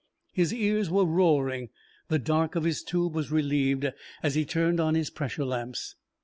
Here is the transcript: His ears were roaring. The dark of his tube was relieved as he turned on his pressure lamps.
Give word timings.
His 0.33 0.51
ears 0.51 0.89
were 0.89 1.05
roaring. 1.05 1.69
The 2.07 2.17
dark 2.17 2.55
of 2.55 2.63
his 2.63 2.81
tube 2.81 3.13
was 3.13 3.29
relieved 3.29 3.91
as 4.23 4.33
he 4.33 4.45
turned 4.45 4.79
on 4.79 4.95
his 4.95 5.11
pressure 5.11 5.45
lamps. 5.45 5.95